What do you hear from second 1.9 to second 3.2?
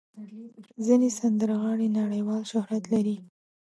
نړیوال شهرت لري.